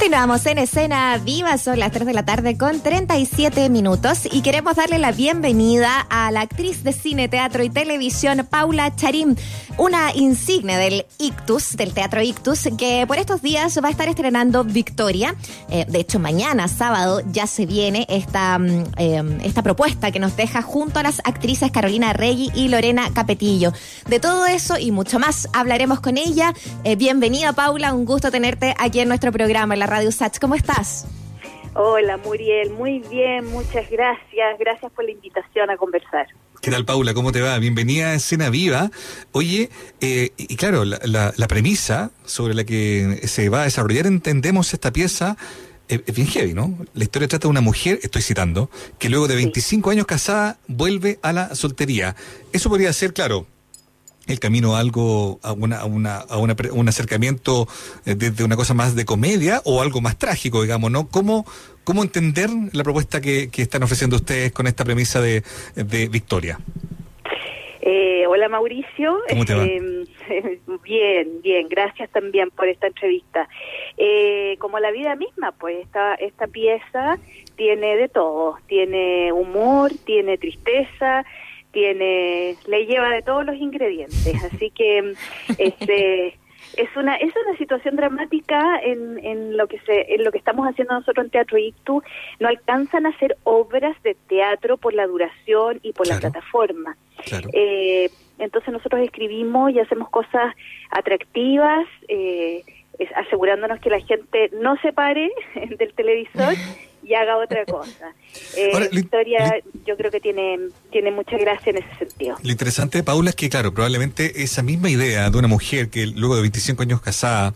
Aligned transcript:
Continuamos 0.00 0.46
en 0.46 0.56
escena 0.56 1.18
viva, 1.18 1.58
son 1.58 1.78
las 1.78 1.92
3 1.92 2.06
de 2.06 2.14
la 2.14 2.24
tarde 2.24 2.56
con 2.56 2.80
37 2.80 3.68
minutos 3.68 4.20
y 4.32 4.40
queremos 4.40 4.74
darle 4.74 4.98
la 4.98 5.12
bienvenida 5.12 6.06
a 6.08 6.30
la 6.30 6.40
actriz 6.40 6.82
de 6.82 6.94
cine, 6.94 7.28
teatro 7.28 7.62
y 7.62 7.68
televisión 7.68 8.48
Paula 8.48 8.96
Charim, 8.96 9.36
una 9.76 10.14
insignia 10.14 10.78
del 10.78 11.04
Ictus, 11.18 11.76
del 11.76 11.92
Teatro 11.92 12.22
Ictus, 12.22 12.70
que 12.78 13.04
por 13.06 13.18
estos 13.18 13.42
días 13.42 13.78
va 13.84 13.88
a 13.88 13.90
estar 13.90 14.08
estrenando 14.08 14.64
Victoria. 14.64 15.34
Eh, 15.68 15.84
de 15.86 16.00
hecho, 16.00 16.18
mañana, 16.18 16.66
sábado, 16.68 17.20
ya 17.30 17.46
se 17.46 17.66
viene 17.66 18.06
esta, 18.08 18.58
mm, 18.58 18.84
eh, 18.96 19.38
esta 19.44 19.62
propuesta 19.62 20.10
que 20.10 20.18
nos 20.18 20.34
deja 20.34 20.62
junto 20.62 20.98
a 20.98 21.02
las 21.02 21.20
actrices 21.24 21.70
Carolina 21.70 22.14
Rey 22.14 22.50
y 22.54 22.68
Lorena 22.68 23.10
Capetillo. 23.12 23.74
De 24.08 24.18
todo 24.18 24.46
eso 24.46 24.78
y 24.78 24.92
mucho 24.92 25.18
más 25.18 25.46
hablaremos 25.52 26.00
con 26.00 26.16
ella. 26.16 26.54
Eh, 26.84 26.96
bienvenida, 26.96 27.52
Paula, 27.52 27.92
un 27.92 28.06
gusto 28.06 28.30
tenerte 28.30 28.74
aquí 28.78 29.00
en 29.00 29.08
nuestro 29.08 29.30
programa, 29.30 29.76
la 29.76 29.89
Radio 29.90 30.12
Sach. 30.12 30.38
¿Cómo 30.40 30.54
estás? 30.54 31.04
Hola, 31.74 32.16
Muriel, 32.16 32.70
muy 32.70 33.00
bien, 33.00 33.44
muchas 33.46 33.90
gracias. 33.90 34.56
Gracias 34.60 34.92
por 34.92 35.04
la 35.04 35.10
invitación 35.10 35.68
a 35.68 35.76
conversar. 35.76 36.28
¿Qué 36.62 36.70
tal, 36.70 36.84
Paula? 36.84 37.12
¿Cómo 37.12 37.32
te 37.32 37.40
va? 37.40 37.58
Bienvenida 37.58 38.10
a 38.10 38.14
Escena 38.14 38.50
Viva. 38.50 38.92
Oye, 39.32 39.68
eh, 40.00 40.30
y 40.36 40.54
claro, 40.54 40.84
la, 40.84 41.00
la, 41.02 41.34
la, 41.36 41.48
premisa 41.48 42.12
sobre 42.24 42.54
la 42.54 42.62
que 42.62 43.22
se 43.24 43.48
va 43.48 43.62
a 43.62 43.64
desarrollar, 43.64 44.06
entendemos 44.06 44.72
esta 44.74 44.92
pieza, 44.92 45.36
eh, 45.88 46.00
es 46.06 46.14
bien 46.14 46.28
heavy, 46.28 46.54
¿no? 46.54 46.78
La 46.94 47.02
historia 47.02 47.26
trata 47.26 47.48
de 47.48 47.50
una 47.50 47.60
mujer, 47.60 47.98
estoy 48.04 48.22
citando, 48.22 48.70
que 49.00 49.08
luego 49.08 49.26
de 49.26 49.34
25 49.34 49.90
sí. 49.90 49.92
años 49.92 50.06
casada 50.06 50.58
vuelve 50.68 51.18
a 51.22 51.32
la 51.32 51.56
soltería. 51.56 52.14
Eso 52.52 52.68
podría 52.68 52.92
ser, 52.92 53.12
claro, 53.12 53.48
el 54.30 54.40
camino 54.40 54.76
a 54.76 54.80
algo, 54.80 55.38
a, 55.42 55.52
una, 55.52 55.80
a, 55.80 55.84
una, 55.84 56.16
a 56.18 56.38
una, 56.38 56.56
un 56.72 56.88
acercamiento 56.88 57.66
desde 58.04 58.44
una 58.44 58.56
cosa 58.56 58.74
más 58.74 58.94
de 58.94 59.04
comedia 59.04 59.60
o 59.64 59.82
algo 59.82 60.00
más 60.00 60.18
trágico, 60.18 60.62
digamos, 60.62 60.90
¿no? 60.90 61.08
¿Cómo, 61.08 61.44
cómo 61.84 62.02
entender 62.02 62.50
la 62.72 62.84
propuesta 62.84 63.20
que, 63.20 63.50
que 63.50 63.62
están 63.62 63.82
ofreciendo 63.82 64.16
ustedes 64.16 64.52
con 64.52 64.66
esta 64.66 64.84
premisa 64.84 65.20
de, 65.20 65.42
de 65.74 66.08
Victoria? 66.08 66.58
Eh, 67.82 68.26
hola 68.26 68.48
Mauricio. 68.48 69.18
¿Cómo 69.28 69.44
te 69.44 69.54
va? 69.54 69.64
Eh, 69.64 70.04
bien, 70.84 71.42
bien, 71.42 71.68
gracias 71.68 72.10
también 72.10 72.50
por 72.50 72.68
esta 72.68 72.86
entrevista. 72.86 73.48
Eh, 73.96 74.56
como 74.58 74.78
la 74.78 74.90
vida 74.90 75.16
misma, 75.16 75.52
pues 75.52 75.78
esta, 75.84 76.14
esta 76.14 76.46
pieza 76.46 77.18
tiene 77.56 77.96
de 77.96 78.08
todo, 78.08 78.58
tiene 78.66 79.32
humor, 79.32 79.92
tiene 80.04 80.36
tristeza, 80.36 81.24
tiene 81.72 82.56
le 82.66 82.86
lleva 82.86 83.10
de 83.10 83.22
todos 83.22 83.44
los 83.44 83.56
ingredientes 83.56 84.44
así 84.52 84.70
que 84.70 85.14
este 85.58 86.38
es 86.76 86.96
una 86.96 87.16
es 87.16 87.32
una 87.46 87.56
situación 87.58 87.96
dramática 87.96 88.80
en, 88.82 89.18
en 89.24 89.56
lo 89.56 89.66
que 89.66 89.80
se 89.80 90.14
en 90.14 90.24
lo 90.24 90.30
que 90.30 90.38
estamos 90.38 90.68
haciendo 90.68 90.94
nosotros 90.94 91.24
en 91.24 91.30
Teatro 91.30 91.58
Ictu 91.58 92.02
no 92.38 92.48
alcanzan 92.48 93.06
a 93.06 93.10
hacer 93.10 93.36
obras 93.44 94.00
de 94.02 94.16
teatro 94.28 94.76
por 94.76 94.94
la 94.94 95.06
duración 95.06 95.80
y 95.82 95.92
por 95.92 96.06
claro. 96.06 96.20
la 96.22 96.30
plataforma 96.30 96.96
claro. 97.24 97.48
eh, 97.52 98.10
entonces 98.38 98.72
nosotros 98.72 99.02
escribimos 99.02 99.72
y 99.72 99.80
hacemos 99.80 100.08
cosas 100.10 100.54
atractivas 100.90 101.86
eh, 102.08 102.62
es, 102.98 103.08
asegurándonos 103.16 103.80
que 103.80 103.90
la 103.90 104.00
gente 104.00 104.50
no 104.60 104.76
se 104.78 104.92
pare 104.92 105.30
del 105.78 105.92
televisor 105.94 106.54
y 107.02 107.14
haga 107.14 107.36
otra 107.36 107.64
cosa. 107.64 108.14
Eh, 108.56 108.70
Ahora, 108.72 108.86
la 108.92 109.00
historia 109.00 109.54
yo 109.84 109.96
creo 109.96 110.10
que 110.10 110.20
tiene, 110.20 110.58
tiene 110.92 111.10
mucha 111.10 111.36
gracia 111.36 111.70
en 111.70 111.78
ese 111.78 111.96
sentido. 111.98 112.36
Lo 112.42 112.50
interesante, 112.50 113.02
Paula, 113.02 113.30
es 113.30 113.36
que, 113.36 113.48
claro, 113.48 113.74
probablemente 113.74 114.42
esa 114.42 114.62
misma 114.62 114.88
idea 114.88 115.30
de 115.30 115.38
una 115.38 115.48
mujer 115.48 115.88
que 115.88 116.06
luego 116.06 116.36
de 116.36 116.42
25 116.42 116.82
años 116.82 117.00
casada 117.00 117.54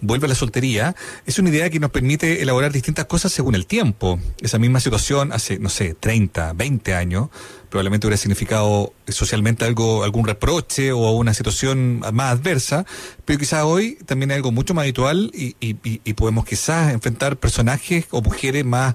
vuelve 0.00 0.26
a 0.26 0.28
la 0.28 0.34
soltería, 0.34 0.94
es 1.26 1.38
una 1.38 1.50
idea 1.50 1.68
que 1.68 1.78
nos 1.78 1.90
permite 1.90 2.42
elaborar 2.42 2.72
distintas 2.72 3.04
cosas 3.04 3.32
según 3.32 3.54
el 3.54 3.66
tiempo. 3.66 4.18
Esa 4.40 4.58
misma 4.58 4.80
situación 4.80 5.32
hace, 5.32 5.58
no 5.58 5.68
sé, 5.68 5.94
30, 5.94 6.52
20 6.54 6.94
años, 6.94 7.28
probablemente 7.74 8.06
hubiera 8.06 8.18
significado 8.18 8.92
socialmente 9.08 9.64
algo, 9.64 10.04
algún 10.04 10.28
reproche 10.28 10.92
o 10.92 11.10
una 11.10 11.34
situación 11.34 12.04
más 12.12 12.30
adversa, 12.30 12.86
pero 13.24 13.36
quizás 13.40 13.64
hoy 13.64 13.98
también 14.06 14.30
hay 14.30 14.36
algo 14.36 14.52
mucho 14.52 14.74
más 14.74 14.84
habitual 14.84 15.32
y, 15.34 15.56
y, 15.58 15.76
y 15.82 16.12
podemos 16.12 16.44
quizás 16.44 16.92
enfrentar 16.92 17.36
personajes 17.36 18.06
o 18.12 18.22
mujeres 18.22 18.64
más 18.64 18.94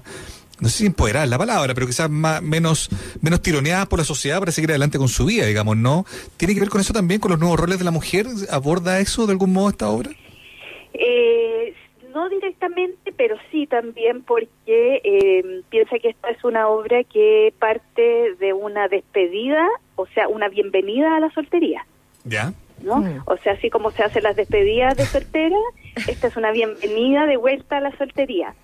no 0.60 0.70
sé 0.70 0.78
si 0.78 0.86
empoderar 0.86 1.28
la 1.28 1.36
palabra, 1.36 1.74
pero 1.74 1.86
quizás 1.86 2.08
más, 2.08 2.40
menos, 2.40 2.88
menos 3.20 3.42
tironeadas 3.42 3.86
por 3.86 3.98
la 3.98 4.04
sociedad 4.06 4.38
para 4.38 4.50
seguir 4.50 4.70
adelante 4.70 4.96
con 4.96 5.10
su 5.10 5.26
vida, 5.26 5.44
digamos, 5.44 5.76
¿no? 5.76 6.06
¿Tiene 6.38 6.54
que 6.54 6.60
ver 6.60 6.70
con 6.70 6.80
eso 6.80 6.94
también, 6.94 7.20
con 7.20 7.30
los 7.32 7.38
nuevos 7.38 7.60
roles 7.60 7.78
de 7.78 7.84
la 7.84 7.90
mujer? 7.90 8.26
¿Aborda 8.50 8.98
eso 9.00 9.26
de 9.26 9.32
algún 9.32 9.52
modo 9.52 9.68
esta 9.68 9.88
obra? 9.88 10.10
Eh, 10.94 11.74
no 12.12 12.28
directamente, 12.28 13.12
pero 13.16 13.36
sí 13.50 13.66
también 13.66 14.22
porque 14.22 15.00
eh, 15.02 15.62
piensa 15.70 15.98
que 15.98 16.10
esta 16.10 16.30
es 16.30 16.42
una 16.44 16.68
obra 16.68 17.04
que 17.04 17.52
parte 17.58 18.34
de 18.38 18.52
una 18.52 18.88
despedida, 18.88 19.66
o 19.96 20.06
sea, 20.06 20.28
una 20.28 20.48
bienvenida 20.48 21.16
a 21.16 21.20
la 21.20 21.30
soltería. 21.30 21.86
¿Ya? 22.24 22.52
¿no? 22.82 22.98
Mm. 22.98 23.22
O 23.26 23.36
sea, 23.38 23.54
así 23.54 23.70
como 23.70 23.90
se 23.90 24.02
hacen 24.02 24.22
las 24.22 24.36
despedidas 24.36 24.96
de 24.96 25.04
soltera, 25.04 25.56
esta 26.08 26.26
es 26.28 26.36
una 26.36 26.50
bienvenida 26.50 27.26
de 27.26 27.36
vuelta 27.36 27.78
a 27.78 27.80
la 27.80 27.96
soltería 27.96 28.54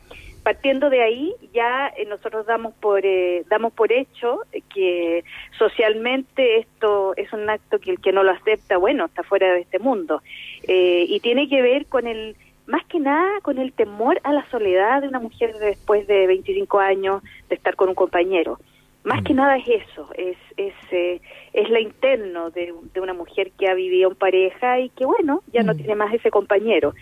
partiendo 0.46 0.90
de 0.90 1.02
ahí 1.02 1.34
ya 1.52 1.88
eh, 1.88 2.06
nosotros 2.06 2.46
damos 2.46 2.72
por 2.74 3.04
eh, 3.04 3.42
damos 3.50 3.72
por 3.72 3.90
hecho 3.90 4.42
que 4.72 5.24
socialmente 5.58 6.58
esto 6.58 7.14
es 7.16 7.32
un 7.32 7.50
acto 7.50 7.80
que 7.80 7.90
el 7.90 8.00
que 8.00 8.12
no 8.12 8.22
lo 8.22 8.30
acepta 8.30 8.76
bueno 8.76 9.06
está 9.06 9.24
fuera 9.24 9.52
de 9.52 9.62
este 9.62 9.80
mundo 9.80 10.22
eh, 10.68 11.04
y 11.08 11.18
tiene 11.18 11.48
que 11.48 11.62
ver 11.62 11.86
con 11.86 12.06
el 12.06 12.36
más 12.66 12.84
que 12.86 12.98
nada 12.98 13.40
con 13.42 13.58
el 13.58 13.72
temor 13.72 14.20
a 14.24 14.32
la 14.32 14.48
soledad 14.50 15.02
de 15.02 15.08
una 15.08 15.20
mujer 15.20 15.54
después 15.58 16.06
de 16.06 16.26
25 16.26 16.78
años 16.78 17.22
de 17.48 17.54
estar 17.54 17.76
con 17.76 17.88
un 17.88 17.94
compañero 17.94 18.58
más 19.04 19.20
mm. 19.20 19.24
que 19.24 19.34
nada 19.34 19.56
es 19.56 19.68
eso 19.68 20.08
es 20.14 20.36
es 20.56 20.74
eh, 20.90 21.20
es 21.52 21.70
la 21.70 21.80
interno 21.80 22.50
de, 22.50 22.74
de, 22.92 23.00
una 23.00 23.14
mujer 23.14 23.52
que 23.58 23.68
ha 23.68 23.74
vivido 23.74 24.10
en 24.10 24.16
pareja 24.16 24.80
y 24.80 24.88
que 24.90 25.04
bueno 25.04 25.42
ya 25.52 25.62
mm. 25.62 25.66
no 25.66 25.74
tiene 25.74 25.94
más 25.94 26.12
ese 26.12 26.30
compañero 26.30 26.94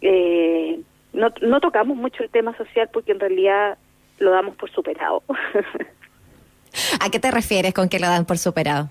eh, 0.00 0.80
no, 1.14 1.28
no 1.40 1.60
tocamos 1.60 1.96
mucho 1.96 2.22
el 2.22 2.30
tema 2.30 2.56
social 2.56 2.90
porque 2.92 3.12
en 3.12 3.20
realidad 3.20 3.78
lo 4.18 4.30
damos 4.30 4.56
por 4.56 4.70
superado. 4.70 5.22
¿A 7.00 7.10
qué 7.10 7.20
te 7.20 7.30
refieres 7.30 7.72
con 7.72 7.88
que 7.88 7.98
lo 7.98 8.06
dan 8.06 8.24
por 8.24 8.38
superado? 8.38 8.88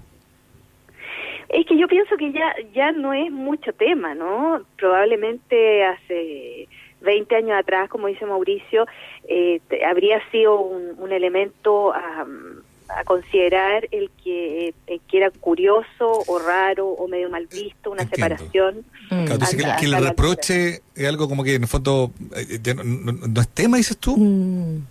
Es 1.54 1.66
que 1.66 1.78
yo 1.78 1.88
pienso 1.88 2.18
que 2.18 2.32
ya 2.32 2.54
ya 2.74 2.92
no 2.92 3.14
es 3.14 3.32
mucho 3.32 3.74
tema, 3.74 4.16
¿no? 4.16 4.62
Probablemente 4.78 5.84
hace 5.86 6.68
20 7.02 7.36
años 7.36 7.60
atrás, 7.60 7.90
como 7.90 8.08
dice 8.08 8.26
Mauricio, 8.26 8.86
eh, 9.28 9.62
habría 9.88 10.20
sido 10.32 10.60
un, 10.60 10.96
un 10.98 11.12
elemento 11.12 11.90
um, 11.90 12.62
a 12.90 13.04
considerar 13.04 13.88
el 13.92 14.10
que, 14.24 14.74
el 14.88 15.02
que 15.02 15.18
era 15.18 15.32
curioso 15.32 16.24
o 16.28 16.40
raro 16.40 16.88
o 16.88 17.08
medio 17.08 17.30
mal 17.30 17.48
visto, 17.48 17.92
una 17.92 18.04
Entiendo. 18.04 18.38
separación. 18.38 18.86
Mm. 19.10 19.26
Claro, 19.26 19.40
que, 19.40 19.80
que, 19.80 19.86
el 19.86 20.04
reproche 20.04 20.82
es 20.96 21.08
algo 21.08 21.28
como 21.28 21.44
que 21.44 21.56
en 21.56 21.64
el 21.64 21.68
fondo 21.68 22.12
eh, 22.36 22.60
no, 22.76 22.84
no, 22.84 23.28
no, 23.28 23.42
es 23.42 23.50
tema, 23.50 23.78
dices 23.78 23.98
tú. 23.98 24.16
Mm. 24.18 24.86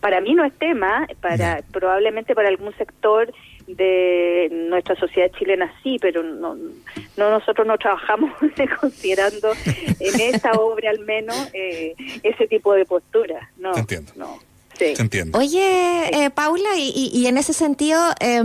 Para 0.00 0.20
mí 0.20 0.34
no 0.34 0.44
es 0.44 0.52
tema, 0.54 1.06
para 1.20 1.56
no. 1.56 1.62
probablemente 1.70 2.34
para 2.34 2.48
algún 2.48 2.76
sector 2.76 3.32
de 3.66 4.48
nuestra 4.50 4.96
sociedad 4.96 5.30
chilena 5.38 5.72
sí, 5.82 5.98
pero 6.00 6.22
no, 6.22 6.54
no 6.54 7.30
nosotros 7.30 7.66
no 7.66 7.78
trabajamos 7.78 8.32
considerando 8.80 9.52
en 10.00 10.20
esta 10.20 10.52
obra 10.52 10.90
al 10.90 11.00
menos 11.00 11.36
eh, 11.52 11.94
ese 12.22 12.46
tipo 12.46 12.74
de 12.74 12.84
postura. 12.84 13.50
No, 13.56 13.76
Entiendo. 13.76 14.12
no. 14.16 14.51
Sí. 14.82 14.94
Entiendo. 14.98 15.38
Oye, 15.38 16.24
eh, 16.24 16.30
Paula, 16.30 16.76
y, 16.76 17.10
y, 17.12 17.26
en 17.26 17.38
ese 17.38 17.52
sentido, 17.52 18.00
eh, 18.20 18.42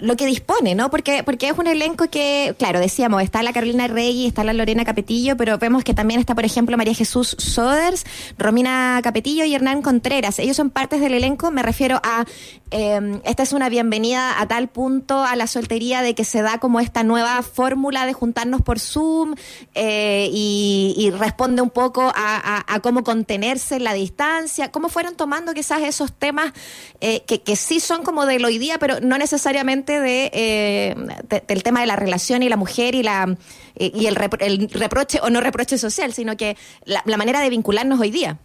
lo 0.00 0.16
que 0.16 0.26
dispone, 0.26 0.74
¿no? 0.74 0.90
Porque, 0.90 1.22
porque 1.22 1.48
es 1.48 1.58
un 1.58 1.66
elenco 1.66 2.08
que, 2.08 2.54
claro, 2.58 2.80
decíamos, 2.80 3.22
está 3.22 3.42
la 3.42 3.52
Carolina 3.52 3.86
Rey, 3.86 4.26
está 4.26 4.42
la 4.42 4.52
Lorena 4.52 4.84
Capetillo, 4.84 5.36
pero 5.36 5.58
vemos 5.58 5.84
que 5.84 5.94
también 5.94 6.18
está, 6.18 6.34
por 6.34 6.44
ejemplo, 6.44 6.76
María 6.76 6.94
Jesús 6.94 7.36
Soders, 7.38 8.04
Romina 8.36 9.00
Capetillo 9.02 9.44
y 9.44 9.54
Hernán 9.54 9.82
Contreras. 9.82 10.38
Ellos 10.38 10.56
son 10.56 10.70
partes 10.70 11.00
del 11.00 11.14
elenco, 11.14 11.50
me 11.50 11.62
refiero 11.62 12.00
a, 12.02 12.24
eh, 12.70 13.20
esta 13.24 13.42
es 13.42 13.52
una 13.52 13.68
bienvenida 13.68 14.40
a 14.40 14.48
tal 14.48 14.68
punto 14.68 15.22
a 15.22 15.36
la 15.36 15.46
soltería 15.46 16.02
de 16.02 16.14
que 16.14 16.24
se 16.24 16.42
da 16.42 16.58
como 16.58 16.80
esta 16.80 17.04
nueva 17.04 17.42
fórmula 17.42 18.06
de 18.06 18.12
juntarnos 18.12 18.62
por 18.62 18.80
Zoom 18.80 19.34
y, 19.74 20.94
y, 20.96 21.10
responde 21.10 21.62
un 21.62 21.70
poco 21.70 22.02
a, 22.02 22.12
a, 22.14 22.64
a 22.66 22.80
cómo 22.80 23.04
contenerse 23.04 23.76
en 23.76 23.84
la 23.84 23.94
distancia, 23.94 24.70
cómo 24.70 24.88
fueron 24.88 25.14
tomando 25.16 25.52
quizás 25.60 25.82
esos 25.82 26.10
temas 26.14 26.54
eh, 27.02 27.20
que, 27.26 27.54
sí 27.54 27.80
son 27.80 28.02
como 28.02 28.24
del 28.24 28.42
hoy 28.46 28.56
día, 28.56 28.78
pero 28.78 28.98
no 29.00 29.18
necesariamente 29.18 30.00
de, 30.00 30.30
eh, 30.32 30.94
de 31.28 31.42
del 31.46 31.62
tema 31.62 31.82
de 31.82 31.86
la 31.86 31.96
relación 31.96 32.42
y 32.42 32.48
la 32.48 32.56
mujer 32.56 32.94
y 32.94 33.02
la 33.02 33.36
eh, 33.76 33.90
y 33.94 34.06
el, 34.06 34.14
repro 34.14 34.38
el, 34.40 34.70
reproche 34.70 35.18
o 35.22 35.28
no 35.28 35.42
reproche 35.42 35.76
social, 35.76 36.14
sino 36.14 36.34
que 36.38 36.56
la, 36.86 37.02
la, 37.04 37.18
manera 37.18 37.42
de 37.42 37.50
vincularnos 37.50 38.00
hoy 38.00 38.10
día. 38.10 38.38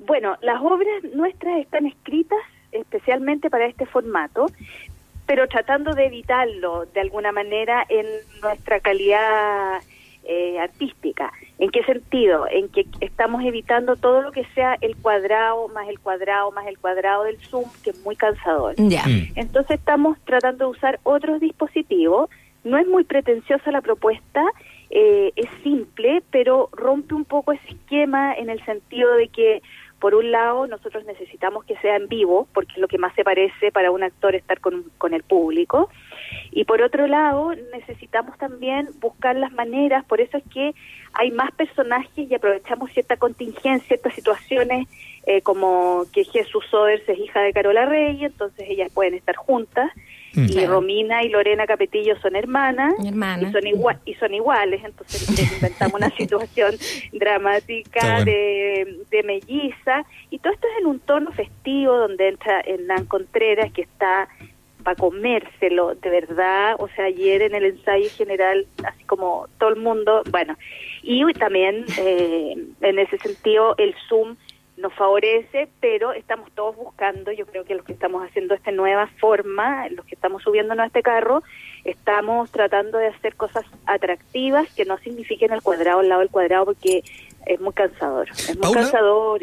Bueno, 0.00 0.36
las 0.42 0.60
obras 0.60 1.04
nuestras 1.14 1.60
están 1.60 1.86
escritas 1.86 2.40
especialmente 2.72 3.48
para 3.48 3.66
este 3.66 3.86
formato, 3.86 4.46
pero 5.26 5.46
tratando 5.46 5.94
de 5.94 6.06
evitarlo 6.06 6.86
de 6.86 7.00
alguna 7.02 7.30
manera 7.30 7.86
en 7.88 8.06
nuestra 8.40 8.80
calidad 8.80 9.80
eh, 10.24 10.58
artística. 10.60 11.32
¿En 11.58 11.70
qué 11.70 11.82
sentido? 11.84 12.46
En 12.50 12.68
que 12.68 12.86
estamos 13.00 13.44
evitando 13.44 13.96
todo 13.96 14.22
lo 14.22 14.32
que 14.32 14.44
sea 14.54 14.76
el 14.80 14.96
cuadrado, 14.96 15.68
más 15.68 15.88
el 15.88 15.98
cuadrado, 15.98 16.50
más 16.52 16.66
el 16.66 16.78
cuadrado 16.78 17.24
del 17.24 17.38
Zoom, 17.38 17.64
que 17.82 17.90
es 17.90 17.98
muy 18.04 18.16
cansador. 18.16 18.74
Ya. 18.76 19.04
Mm. 19.04 19.32
Entonces 19.36 19.78
estamos 19.78 20.18
tratando 20.24 20.66
de 20.66 20.70
usar 20.70 21.00
otros 21.02 21.40
dispositivos. 21.40 22.30
No 22.64 22.78
es 22.78 22.86
muy 22.86 23.04
pretenciosa 23.04 23.72
la 23.72 23.80
propuesta, 23.80 24.44
eh, 24.90 25.32
es 25.36 25.48
simple, 25.62 26.22
pero 26.30 26.68
rompe 26.72 27.14
un 27.14 27.24
poco 27.24 27.52
ese 27.52 27.68
esquema 27.68 28.34
en 28.34 28.50
el 28.50 28.64
sentido 28.64 29.14
de 29.14 29.28
que, 29.28 29.62
por 29.98 30.14
un 30.14 30.30
lado, 30.30 30.66
nosotros 30.66 31.04
necesitamos 31.06 31.64
que 31.64 31.76
sea 31.78 31.96
en 31.96 32.08
vivo, 32.08 32.46
porque 32.52 32.72
es 32.72 32.78
lo 32.78 32.88
que 32.88 32.98
más 32.98 33.14
se 33.14 33.24
parece 33.24 33.72
para 33.72 33.90
un 33.90 34.02
actor 34.02 34.34
estar 34.34 34.60
con, 34.60 34.84
con 34.98 35.14
el 35.14 35.22
público. 35.22 35.88
Y 36.54 36.64
por 36.64 36.82
otro 36.82 37.06
lado, 37.06 37.54
necesitamos 37.72 38.36
también 38.36 38.88
buscar 39.00 39.34
las 39.36 39.52
maneras, 39.52 40.04
por 40.04 40.20
eso 40.20 40.36
es 40.36 40.44
que 40.52 40.74
hay 41.14 41.30
más 41.30 41.50
personajes 41.52 42.30
y 42.30 42.34
aprovechamos 42.34 42.92
cierta 42.92 43.16
contingencia, 43.16 43.86
ciertas 43.88 44.14
situaciones, 44.14 44.86
eh, 45.26 45.40
como 45.40 46.04
que 46.12 46.24
Jesús 46.24 46.64
Soders 46.70 47.08
es 47.08 47.18
hija 47.18 47.40
de 47.40 47.52
Carola 47.52 47.86
Rey, 47.86 48.24
entonces 48.24 48.66
ellas 48.68 48.90
pueden 48.92 49.14
estar 49.14 49.34
juntas, 49.36 49.90
Mm. 50.34 50.44
y 50.44 50.48
Claro. 50.52 50.72
Romina 50.72 51.22
y 51.22 51.28
Lorena 51.28 51.66
Capetillo 51.66 52.18
son 52.22 52.36
hermanas, 52.36 52.94
Hermanas. 53.04 53.50
y 53.50 53.52
son, 53.52 53.62
igua- 53.64 53.98
y 54.06 54.14
son 54.14 54.32
iguales, 54.32 54.80
entonces 54.82 55.28
les 55.38 55.52
inventamos 55.52 55.92
una 55.94 56.08
situación 56.16 56.74
dramática 57.12 58.00
bueno. 58.02 58.24
de, 58.24 58.98
de 59.10 59.22
melliza, 59.22 60.04
y 60.30 60.38
todo 60.38 60.52
esto 60.52 60.66
es 60.68 60.80
en 60.80 60.86
un 60.86 61.00
tono 61.00 61.32
festivo 61.32 61.96
donde 61.96 62.28
entra 62.28 62.60
Hernán 62.60 63.04
Contreras, 63.06 63.72
que 63.72 63.82
está 63.82 64.28
para 64.82 64.96
comérselo, 64.96 65.94
de 65.94 66.10
verdad, 66.10 66.76
o 66.78 66.88
sea, 66.88 67.06
ayer 67.06 67.42
en 67.42 67.54
el 67.54 67.64
ensayo 67.64 68.08
general, 68.10 68.66
así 68.84 69.04
como 69.04 69.46
todo 69.58 69.70
el 69.70 69.76
mundo, 69.76 70.22
bueno, 70.30 70.56
y 71.02 71.24
también 71.34 71.84
eh, 71.98 72.56
en 72.80 72.98
ese 72.98 73.18
sentido 73.18 73.74
el 73.78 73.94
Zoom 74.08 74.36
nos 74.76 74.92
favorece, 74.94 75.68
pero 75.80 76.12
estamos 76.12 76.50
todos 76.52 76.76
buscando, 76.76 77.30
yo 77.30 77.46
creo 77.46 77.64
que 77.64 77.74
los 77.74 77.84
que 77.84 77.92
estamos 77.92 78.26
haciendo 78.26 78.54
esta 78.54 78.72
nueva 78.72 79.06
forma, 79.20 79.88
los 79.90 80.04
que 80.06 80.14
estamos 80.14 80.42
subiéndonos 80.42 80.84
a 80.84 80.86
este 80.86 81.02
carro, 81.02 81.42
estamos 81.84 82.50
tratando 82.50 82.98
de 82.98 83.08
hacer 83.08 83.36
cosas 83.36 83.64
atractivas 83.86 84.72
que 84.74 84.84
no 84.84 84.98
signifiquen 84.98 85.52
el 85.52 85.62
cuadrado 85.62 86.00
al 86.00 86.08
lado 86.08 86.20
del 86.20 86.30
cuadrado 86.30 86.66
porque 86.66 87.02
es 87.46 87.60
muy 87.60 87.72
cansador, 87.72 88.28
es 88.30 88.56
muy 88.56 88.62
Paula. 88.62 88.80
cansador, 88.80 89.42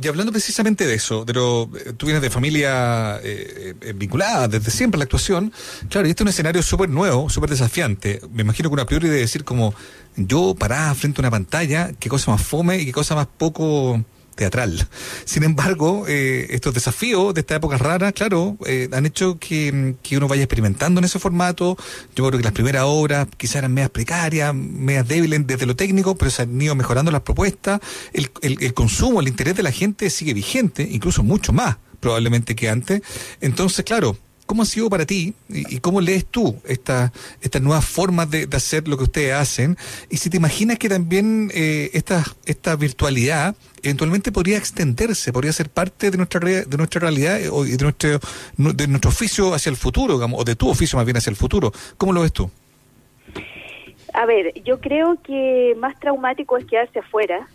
Y 0.00 0.08
hablando 0.08 0.32
precisamente 0.32 0.86
de 0.86 0.94
eso, 0.94 1.24
de 1.24 1.32
lo, 1.32 1.70
eh, 1.76 1.92
tú 1.96 2.06
vienes 2.06 2.22
de 2.22 2.30
familia 2.30 3.20
eh, 3.22 3.74
eh, 3.80 3.92
vinculada 3.94 4.48
desde 4.48 4.70
siempre 4.70 4.98
a 4.98 5.00
la 5.00 5.04
actuación, 5.04 5.52
claro, 5.88 6.06
y 6.06 6.10
este 6.10 6.22
es 6.22 6.24
un 6.24 6.28
escenario 6.28 6.62
súper 6.62 6.88
nuevo, 6.88 7.30
súper 7.30 7.50
desafiante. 7.50 8.20
Me 8.32 8.42
imagino 8.42 8.68
que 8.68 8.74
una 8.74 8.86
priori 8.86 9.08
de 9.08 9.18
decir 9.18 9.44
como 9.44 9.74
yo 10.16 10.54
parada 10.54 10.94
frente 10.94 11.20
a 11.20 11.22
una 11.22 11.30
pantalla, 11.30 11.92
qué 11.98 12.08
cosa 12.08 12.30
más 12.30 12.42
fome 12.42 12.78
y 12.78 12.86
qué 12.86 12.92
cosa 12.92 13.14
más 13.14 13.26
poco 13.26 14.04
teatral. 14.34 14.88
Sin 15.24 15.44
embargo, 15.44 16.04
eh, 16.08 16.46
estos 16.50 16.74
desafíos 16.74 17.34
de 17.34 17.40
esta 17.40 17.56
época 17.56 17.78
rara, 17.78 18.12
claro, 18.12 18.56
eh, 18.66 18.88
han 18.92 19.06
hecho 19.06 19.38
que, 19.38 19.94
que 20.02 20.16
uno 20.16 20.28
vaya 20.28 20.42
experimentando 20.42 20.98
en 20.98 21.04
ese 21.04 21.18
formato. 21.18 21.76
Yo 22.14 22.26
creo 22.26 22.38
que 22.38 22.44
las 22.44 22.52
primeras 22.52 22.84
obras 22.86 23.28
quizás 23.36 23.56
eran 23.56 23.72
medias 23.72 23.90
precarias, 23.90 24.54
medias 24.54 25.06
débiles 25.06 25.46
desde 25.46 25.66
lo 25.66 25.76
técnico, 25.76 26.16
pero 26.16 26.30
se 26.30 26.42
han 26.42 26.60
ido 26.60 26.74
mejorando 26.74 27.10
las 27.10 27.22
propuestas. 27.22 27.80
El, 28.12 28.30
el, 28.42 28.58
el 28.60 28.74
consumo, 28.74 29.20
el 29.20 29.28
interés 29.28 29.56
de 29.56 29.62
la 29.62 29.72
gente 29.72 30.10
sigue 30.10 30.34
vigente, 30.34 30.86
incluso 30.90 31.22
mucho 31.22 31.52
más 31.52 31.76
probablemente 32.00 32.54
que 32.54 32.68
antes. 32.68 33.00
Entonces, 33.40 33.82
claro, 33.82 34.18
¿Cómo 34.46 34.62
ha 34.62 34.66
sido 34.66 34.90
para 34.90 35.06
ti 35.06 35.32
y, 35.48 35.78
cómo 35.78 36.00
lees 36.02 36.26
tú 36.26 36.56
esta, 36.66 37.12
estas 37.40 37.62
nuevas 37.62 37.84
formas 37.84 38.30
de, 38.30 38.46
hacer 38.52 38.86
lo 38.88 38.98
que 38.98 39.04
ustedes 39.04 39.32
hacen? 39.34 39.76
Y 40.10 40.18
si 40.18 40.28
te 40.28 40.36
imaginas 40.36 40.78
que 40.78 40.88
también 40.90 41.50
eh, 41.54 41.90
esta, 41.94 42.22
esta 42.44 42.76
virtualidad 42.76 43.54
eventualmente 43.82 44.32
podría 44.32 44.58
extenderse, 44.58 45.32
podría 45.32 45.52
ser 45.52 45.70
parte 45.70 46.10
de 46.10 46.16
nuestra, 46.18 46.40
de 46.40 46.76
nuestra 46.76 47.00
realidad 47.00 47.40
eh, 47.40 47.48
o- 47.48 47.64
de 47.64 47.76
nuestro, 47.78 48.20
nu- 48.58 48.72
de 48.74 48.86
nuestro 48.86 49.10
oficio 49.10 49.54
hacia 49.54 49.70
el 49.70 49.76
futuro, 49.76 50.14
digamos, 50.14 50.40
o 50.40 50.44
de 50.44 50.56
tu 50.56 50.68
oficio 50.68 50.96
más 50.98 51.06
bien 51.06 51.16
hacia 51.16 51.30
el 51.30 51.36
futuro. 51.36 51.72
¿Cómo 51.96 52.12
lo 52.12 52.20
ves 52.20 52.32
tú? 52.32 52.50
A 54.12 54.26
ver, 54.26 54.52
yo 54.64 54.78
creo 54.80 55.18
que 55.22 55.74
más 55.78 55.98
traumático 55.98 56.56
es 56.56 56.66
quedarse 56.66 57.00
afuera 57.00 57.48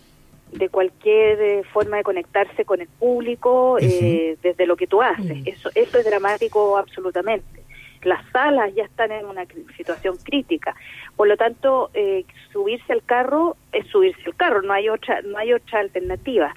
de 0.52 0.70
cualquier 0.70 1.42
eh, 1.42 1.64
forma 1.72 1.98
de 1.98 2.04
conectarse 2.04 2.66
con 2.66 2.82
el 2.82 2.88
público 2.88 3.78
eh, 3.80 4.38
desde 4.42 4.66
lo 4.66 4.76
que 4.76 4.88
tú 4.88 5.02
haces. 5.02 5.38
Mm. 5.38 5.48
Eso, 5.48 5.70
eso 5.76 5.98
es 5.98 6.06
dramático 6.06 6.78
absolutamente. 6.78 7.64
Las 8.04 8.26
salas 8.32 8.74
ya 8.76 8.86
están 8.86 9.12
en 9.12 9.26
una 9.26 9.46
situación 9.76 10.18
crítica. 10.24 10.76
Por 11.16 11.28
lo 11.28 11.36
tanto, 11.38 11.92
eh, 11.94 12.26
subirse 12.52 12.94
al 12.94 13.04
carro 13.04 13.58
es 13.74 13.86
subirse 13.88 14.22
al 14.26 14.36
carro, 14.36 14.62
no 14.62 14.74
hay 14.74 14.90
otra, 14.90 15.22
no 15.22 15.38
hay 15.38 15.54
otra 15.54 15.82
alternativa. 15.82 16.56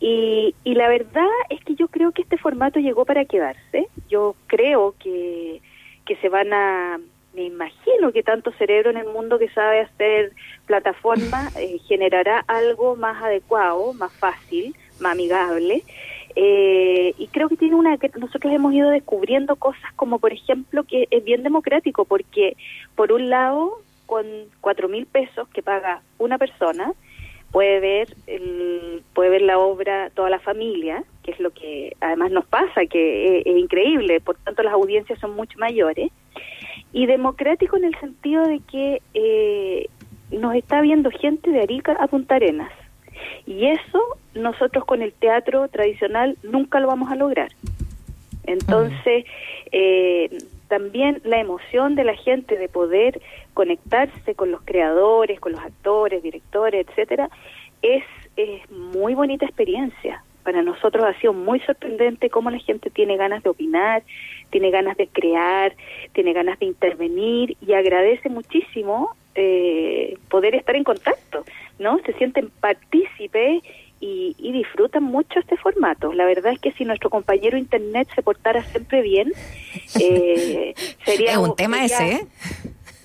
Y, 0.00 0.54
y 0.64 0.74
la 0.74 0.88
verdad 0.88 1.28
es 1.48 1.62
que 1.64 1.74
yo 1.74 1.88
creo 1.88 2.12
que 2.12 2.22
este 2.22 2.38
formato 2.38 2.80
llegó 2.80 3.04
para 3.04 3.24
quedarse. 3.24 3.86
Yo 4.08 4.34
creo 4.46 4.94
que, 4.98 5.60
que 6.06 6.16
se 6.16 6.28
van 6.28 6.52
a, 6.52 6.98
me 7.34 7.44
imagino 7.44 8.12
que 8.12 8.22
tanto 8.22 8.52
cerebro 8.52 8.90
en 8.90 8.98
el 8.98 9.06
mundo 9.06 9.38
que 9.38 9.48
sabe 9.50 9.80
hacer 9.80 10.32
plataforma 10.66 11.48
eh, 11.56 11.78
generará 11.86 12.44
algo 12.46 12.96
más 12.96 13.22
adecuado, 13.22 13.92
más 13.94 14.12
fácil, 14.12 14.74
más 15.00 15.12
amigable. 15.12 15.82
Eh, 16.34 17.14
y 17.18 17.26
creo 17.28 17.48
que 17.48 17.56
tiene 17.56 17.74
una 17.74 17.98
que 17.98 18.10
nosotros 18.18 18.52
hemos 18.52 18.72
ido 18.72 18.88
descubriendo 18.88 19.56
cosas 19.56 19.92
como 19.96 20.18
por 20.18 20.32
ejemplo 20.32 20.84
que 20.84 21.06
es 21.10 21.22
bien 21.22 21.42
democrático 21.42 22.06
porque 22.06 22.56
por 22.94 23.12
un 23.12 23.28
lado 23.28 23.82
con 24.06 24.24
cuatro 24.62 24.88
mil 24.88 25.04
pesos 25.04 25.46
que 25.50 25.62
paga 25.62 26.00
una 26.16 26.38
persona 26.38 26.94
puede 27.50 27.80
ver 27.80 28.16
el, 28.26 29.02
puede 29.12 29.28
ver 29.28 29.42
la 29.42 29.58
obra 29.58 30.08
toda 30.08 30.30
la 30.30 30.38
familia 30.38 31.04
que 31.22 31.32
es 31.32 31.38
lo 31.38 31.50
que 31.50 31.94
además 32.00 32.30
nos 32.30 32.46
pasa 32.46 32.86
que 32.86 33.40
es, 33.40 33.46
es 33.46 33.58
increíble 33.58 34.22
por 34.22 34.36
tanto 34.36 34.62
las 34.62 34.72
audiencias 34.72 35.18
son 35.18 35.36
mucho 35.36 35.58
mayores 35.58 36.10
y 36.92 37.06
democrático 37.06 37.76
en 37.76 37.84
el 37.84 37.98
sentido 37.98 38.46
de 38.46 38.60
que 38.60 39.02
eh, 39.14 39.86
nos 40.30 40.54
está 40.54 40.80
viendo 40.80 41.10
gente 41.10 41.50
de 41.50 41.62
Arica 41.62 41.92
a 41.98 42.06
Punta 42.06 42.36
Arenas 42.36 42.72
y 43.46 43.66
eso 43.66 44.00
nosotros 44.34 44.84
con 44.84 45.02
el 45.02 45.12
teatro 45.12 45.68
tradicional 45.68 46.36
nunca 46.42 46.80
lo 46.80 46.88
vamos 46.88 47.10
a 47.10 47.16
lograr 47.16 47.50
entonces 48.44 49.24
eh, 49.70 50.30
también 50.72 51.20
la 51.24 51.38
emoción 51.38 51.94
de 51.96 52.04
la 52.04 52.14
gente 52.14 52.56
de 52.56 52.66
poder 52.66 53.20
conectarse 53.52 54.34
con 54.34 54.50
los 54.50 54.62
creadores, 54.62 55.38
con 55.38 55.52
los 55.52 55.60
actores, 55.60 56.22
directores, 56.22 56.86
etcétera, 56.88 57.28
es, 57.82 58.02
es 58.36 58.70
muy 58.70 59.14
bonita 59.14 59.44
experiencia. 59.44 60.24
Para 60.42 60.62
nosotros 60.62 61.04
ha 61.04 61.18
sido 61.20 61.32
muy 61.32 61.60
sorprendente 61.60 62.30
cómo 62.30 62.50
la 62.50 62.58
gente 62.58 62.90
tiene 62.90 63.16
ganas 63.16 63.42
de 63.42 63.50
opinar, 63.50 64.02
tiene 64.50 64.70
ganas 64.70 64.96
de 64.96 65.06
crear, 65.06 65.74
tiene 66.12 66.32
ganas 66.32 66.58
de 66.58 66.66
intervenir 66.66 67.56
y 67.66 67.72
agradece 67.74 68.28
muchísimo 68.28 69.14
eh, 69.34 70.16
poder 70.28 70.54
estar 70.54 70.74
en 70.76 70.84
contacto, 70.84 71.44
¿no? 71.78 71.98
Se 72.04 72.12
sienten 72.14 72.50
partícipes 72.60 73.62
y, 74.00 74.34
y 74.36 74.52
disfrutan 74.52 75.04
mucho 75.04 75.38
este 75.38 75.56
formato. 75.56 76.12
La 76.12 76.24
verdad 76.26 76.52
es 76.52 76.58
que 76.58 76.72
si 76.72 76.84
nuestro 76.84 77.08
compañero 77.08 77.56
internet 77.56 78.08
se 78.14 78.22
portara 78.22 78.62
siempre 78.64 79.00
bien, 79.00 79.32
eh, 80.00 80.74
sería 81.04 81.30
Es 81.32 81.36
un 81.38 81.54
tema 81.56 81.86
sería- 81.88 82.08
ese, 82.08 82.16
¿eh? 82.16 82.26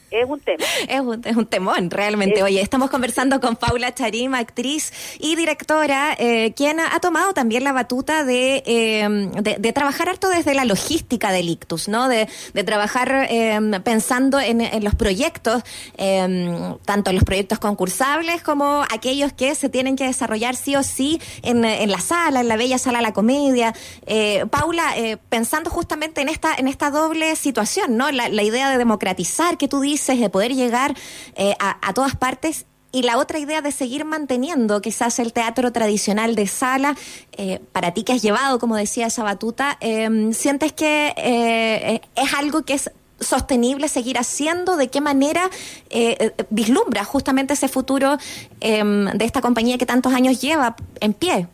Es 0.10 0.26
un 0.28 0.40
tema. 0.40 0.64
Es 0.88 1.02
un, 1.02 1.22
es 1.26 1.36
un 1.36 1.46
temón, 1.46 1.90
realmente. 1.92 2.38
Es- 2.40 2.44
Oye, 2.44 2.62
estamos 2.62 2.90
conversando 2.90 3.42
con 3.42 3.58
Paula 3.58 3.94
Charim, 3.94 4.34
actriz 4.36 4.94
y 5.20 5.36
directora, 5.36 6.16
eh, 6.18 6.54
quien 6.56 6.80
ha, 6.80 6.96
ha 6.96 7.00
tomado 7.02 7.34
también 7.34 7.66
la 7.66 7.74
batuta 7.74 8.24
de, 8.24 8.64
eh, 8.66 9.08
de, 9.42 9.58
de 9.60 9.74
trabajar 9.74 10.08
harto 10.08 10.30
desde 10.30 10.54
la 10.54 10.64
logística 10.64 11.32
del 11.32 11.50
ictus, 11.50 11.90
¿no? 11.90 12.08
De, 12.08 12.30
de 12.54 12.64
trabajar 12.64 13.28
eh, 13.30 13.60
pensando 13.84 14.40
en, 14.40 14.62
en 14.62 14.84
los 14.84 14.96
proyectos, 14.96 15.64
eh, 15.98 16.74
tanto 16.86 17.12
los 17.12 17.26
proyectos 17.26 17.60
concursables 17.60 18.42
como 18.44 18.84
aquellos 18.94 19.34
que 19.34 19.56
se 19.56 19.68
tienen 19.68 19.98
que 19.98 20.06
desarrollar 20.06 20.56
sí 20.56 20.76
o 20.78 20.84
sí 20.84 21.20
en, 21.44 21.66
en 21.66 21.92
la 21.92 22.00
sala, 22.00 22.40
en 22.40 22.48
la 22.48 22.56
bella 22.56 22.78
sala 22.78 23.00
de 23.00 23.04
la 23.04 23.14
comedia. 23.14 23.74
Eh, 24.06 24.46
Paula, 24.50 24.98
eh, 24.98 25.18
pensando 25.30 25.70
justamente 25.70 26.22
en 26.22 26.30
esta, 26.30 26.54
en 26.56 26.70
esta 26.70 26.92
doble 26.92 27.36
situación, 27.36 27.98
¿no? 27.98 28.10
La, 28.12 28.30
la 28.30 28.44
idea 28.44 28.70
de 28.70 28.78
democratizar 28.78 29.58
que 29.58 29.68
tú 29.68 29.82
dices, 29.82 29.97
de 30.06 30.30
poder 30.30 30.54
llegar 30.54 30.96
eh, 31.36 31.56
a, 31.60 31.78
a 31.88 31.94
todas 31.94 32.16
partes. 32.16 32.66
Y 32.94 33.04
la 33.04 33.18
otra 33.18 33.38
idea 33.38 33.62
de 33.62 33.72
seguir 33.72 34.06
manteniendo 34.06 34.82
quizás 34.82 35.20
el 35.20 35.34
teatro 35.34 35.72
tradicional 35.72 36.36
de 36.36 36.48
sala, 36.48 36.96
eh, 37.34 37.60
para 37.74 37.92
ti 37.94 38.04
que 38.04 38.14
has 38.14 38.22
llevado, 38.22 38.60
como 38.60 38.76
decía, 38.76 39.08
esa 39.08 39.24
batuta, 39.24 39.78
eh, 39.82 40.30
¿sientes 40.32 40.72
que 40.72 41.14
eh, 41.18 42.02
es 42.16 42.34
algo 42.34 42.64
que 42.64 42.74
es 42.74 42.90
sostenible 43.20 43.90
seguir 43.90 44.18
haciendo? 44.18 44.78
¿De 44.78 44.88
qué 44.88 45.02
manera 45.02 45.50
eh, 45.90 46.16
eh, 46.20 46.32
vislumbra 46.50 47.04
justamente 47.04 47.54
ese 47.54 47.68
futuro 47.68 48.18
eh, 48.62 48.84
de 49.14 49.26
esta 49.26 49.42
compañía 49.42 49.78
que 49.78 49.86
tantos 49.86 50.14
años 50.14 50.42
lleva 50.42 50.76
en 51.02 51.14
pie? 51.14 51.48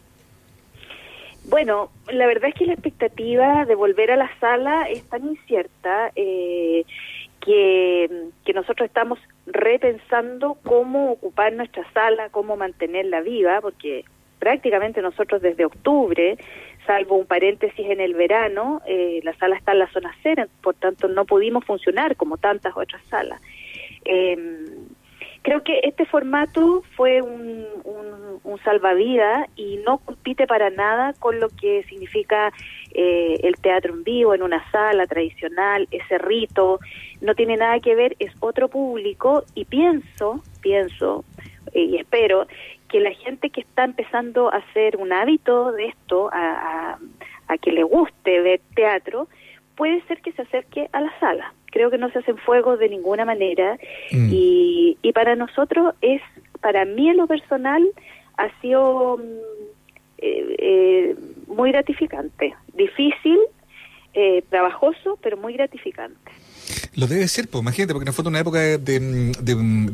Bueno, 1.46 1.90
la 2.12 2.26
verdad 2.26 2.50
es 2.50 2.56
que 2.56 2.66
la 2.66 2.74
expectativa 2.74 3.66
de 3.66 3.76
volver 3.76 4.12
a 4.12 4.16
la 4.16 4.30
sala 4.40 4.84
es 4.84 5.04
tan 5.10 5.28
incierta 5.28 6.12
eh, 6.16 6.86
que, 7.44 8.10
nosotros 8.54 8.88
estamos 8.88 9.20
repensando 9.46 10.58
cómo 10.64 11.12
ocupar 11.12 11.54
nuestra 11.54 11.84
sala, 11.92 12.30
cómo 12.30 12.56
mantenerla 12.56 13.22
viva, 13.22 13.60
porque 13.62 14.06
prácticamente 14.40 15.02
nosotros 15.02 15.42
desde 15.42 15.66
octubre, 15.66 16.38
salvo 16.86 17.16
un 17.16 17.26
paréntesis 17.26 17.86
en 17.90 18.00
el 18.00 18.14
verano, 18.14 18.82
eh, 18.86 19.22
la 19.24 19.34
sala 19.36 19.56
está 19.56 19.72
en 19.72 19.80
la 19.80 19.92
zona 19.92 20.16
cero, 20.22 20.46
por 20.62 20.76
tanto 20.76 21.08
no 21.08 21.26
pudimos 21.26 21.66
funcionar 21.66 22.16
como 22.16 22.38
tantas 22.38 22.76
otras 22.76 23.04
salas. 23.08 23.42
Eh, 24.06 24.38
creo 25.42 25.64
que 25.64 25.80
este 25.84 26.06
formato 26.06 26.84
fue 26.96 27.22
un, 27.22 27.66
salvavidas 28.60 29.48
y 29.56 29.78
no 29.86 29.98
compite 30.00 30.48
para 30.48 30.70
nada 30.70 31.14
con 31.20 31.40
lo 31.40 31.50
que 31.50 31.84
significa 31.84 32.52
eh, 32.94 33.40
el 33.44 33.56
teatro 33.58 33.94
en 33.94 34.04
vivo, 34.04 34.34
en 34.34 34.44
una 34.44 34.70
sala 34.72 35.08
tradicional, 35.08 35.88
ese 35.92 36.18
rito, 36.18 36.80
no 37.22 37.36
tiene 37.36 37.58
nada 37.58 37.80
que 37.80 37.96
ver, 37.96 38.16
es 38.20 38.32
otro 38.40 38.68
público 38.68 39.44
y 39.56 39.66
pienso, 39.66 40.44
pienso 40.62 41.24
y 41.74 41.98
espero 41.98 42.48
que 42.90 43.00
la 43.00 43.12
gente 43.12 43.50
que 43.50 43.62
está 43.62 43.84
empezando 43.84 44.54
a 44.54 44.58
hacer 44.58 44.98
un 44.98 45.12
hábito 45.12 45.72
de 45.72 45.88
esto, 45.88 46.30
a, 46.32 47.00
a, 47.48 47.58
que 47.58 47.72
le 47.72 47.84
guste 47.84 48.40
ver 48.42 48.62
teatro, 48.76 49.28
puede 49.76 50.02
ser 50.04 50.22
que 50.22 50.32
se 50.34 50.44
acerque 50.44 50.90
a 50.92 51.02
la 51.02 51.20
sala. 51.20 51.54
Creo 51.72 51.90
que 51.90 51.98
no 51.98 52.12
se 52.12 52.20
hacen 52.20 52.38
fuego 52.38 52.78
de 52.78 52.90
ninguna 52.90 53.26
manera 53.26 53.78
mm. 54.12 54.30
y, 54.32 54.98
y 55.02 55.12
para 55.12 55.36
nosotros 55.36 55.96
es, 56.02 56.22
para 56.62 56.86
mí 56.86 57.10
en 57.10 57.18
lo 57.18 57.26
personal, 57.26 57.84
ha 58.38 58.62
sido 58.62 59.18
mm, 59.18 59.22
eh, 60.18 60.56
eh, 60.60 61.16
muy 61.48 61.72
gratificante, 61.72 62.54
difícil, 62.74 63.40
eh, 64.14 64.44
trabajoso, 64.50 65.18
pero 65.22 65.38
muy 65.38 65.54
gratificante. 65.54 66.32
Lo 66.96 67.08
debe 67.08 67.28
ser, 67.28 67.48
pues 67.48 67.64
imagínate, 67.64 67.94
porque 67.94 68.06
nos 68.06 68.16
fue 68.16 68.24
una 68.26 68.40
época 68.40 68.60
de, 68.60 69.00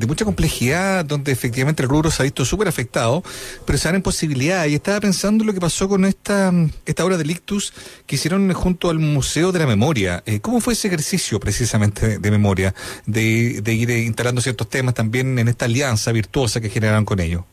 mucha 0.06 0.26
complejidad, 0.26 1.06
donde 1.06 1.32
efectivamente 1.32 1.82
el 1.84 1.90
rubro 1.90 2.12
se 2.12 2.22
ha 2.22 2.26
visto 2.26 2.44
súper 2.44 2.68
afectado, 2.68 3.24
pero 3.66 3.78
se 3.78 3.90
dan 3.90 4.02
posibilidades. 4.02 4.72
Y 4.72 4.76
estaba 4.76 5.00
pensando 5.00 5.46
lo 5.46 5.54
que 5.54 5.62
pasó 5.62 5.88
con 5.88 6.04
esta, 6.04 6.52
esta 6.86 7.06
obra 7.06 7.18
de 7.18 7.24
Lictus 7.24 7.74
que 8.06 8.16
hicieron 8.16 8.52
junto 8.52 8.90
al 8.90 9.00
Museo 9.00 9.54
de 9.54 9.60
la 9.60 9.68
Memoria. 9.68 10.22
Eh, 10.26 10.42
¿Cómo 10.42 10.60
fue 10.60 10.74
ese 10.74 10.90
ejercicio 10.90 11.40
precisamente 11.40 12.20
de, 12.20 12.32
memoria, 12.32 12.76
de, 13.06 13.62
de 13.62 13.74
ir 13.74 13.90
instalando 13.90 14.42
ciertos 14.42 14.70
temas 14.70 14.94
también 14.94 15.40
en 15.40 15.48
esta 15.48 15.66
alianza 15.66 16.12
virtuosa 16.12 16.60
que 16.60 16.70
generaron 16.70 17.06
con 17.06 17.22
ellos? 17.22 17.44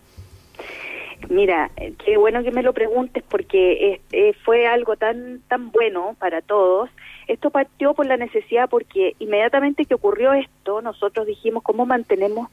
Mira, 1.28 1.71
eh, 1.76 1.95
qué 2.04 2.16
bueno 2.16 2.42
que 2.42 2.52
me 2.52 2.62
lo 2.62 2.73
preguntes 2.73 3.23
porque 3.28 4.00
eh, 4.12 4.33
fue 4.45 4.66
algo 4.66 4.97
tan 4.97 5.40
tan 5.49 5.71
bueno 5.71 6.16
para 6.18 6.40
todos 6.40 6.90
esto 7.26 7.50
partió 7.50 7.95
por 7.95 8.06
la 8.06 8.16
necesidad 8.16 8.68
porque 8.68 9.16
inmediatamente 9.18 9.85
que 9.85 9.95
ocurrió 9.95 10.33
esto, 10.33 10.80
nosotros 10.80 11.26
dijimos 11.26 11.62
cómo 11.62 11.85
mantenemos 11.85 12.49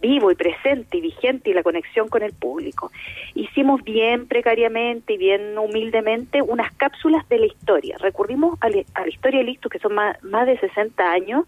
vivo 0.00 0.30
y 0.30 0.34
presente 0.34 0.98
y 0.98 1.00
vigente 1.00 1.50
y 1.50 1.54
la 1.54 1.62
conexión 1.62 2.08
con 2.08 2.22
el 2.22 2.34
público. 2.34 2.92
Hicimos 3.34 3.82
bien 3.82 4.26
precariamente 4.26 5.14
y 5.14 5.16
bien 5.16 5.56
humildemente 5.56 6.42
unas 6.42 6.72
cápsulas 6.74 7.26
de 7.28 7.38
la 7.38 7.46
historia. 7.46 7.96
Recurrimos 7.98 8.58
a, 8.60 8.68
la 8.68 9.08
historia 9.08 9.42
de 9.42 9.56
que 9.56 9.78
son 9.78 9.94
más, 9.94 10.22
más 10.22 10.46
de 10.46 10.58
60 10.58 11.10
años, 11.10 11.46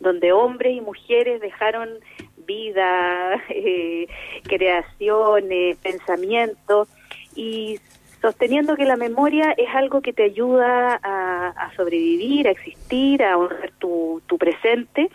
donde 0.00 0.32
hombres 0.32 0.76
y 0.76 0.80
mujeres 0.80 1.40
dejaron 1.40 1.88
vida, 2.46 3.42
eh, 3.48 4.06
creaciones, 4.44 5.76
pensamientos, 5.78 6.88
y 7.34 7.78
sosteniendo 8.22 8.76
que 8.76 8.84
la 8.84 8.96
memoria 8.96 9.52
es 9.58 9.68
algo 9.74 10.00
que 10.00 10.12
te 10.12 10.22
ayuda 10.22 10.98
a, 11.02 11.72
sobrevivir, 11.76 12.46
a 12.46 12.52
existir, 12.52 13.22
a 13.22 13.36
honrar 13.36 13.72
tu, 13.78 14.22
presente. 14.38 15.10